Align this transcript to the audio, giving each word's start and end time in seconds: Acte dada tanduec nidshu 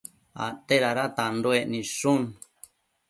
Acte 0.45 0.75
dada 0.83 1.03
tanduec 1.17 1.63
nidshu 1.71 2.13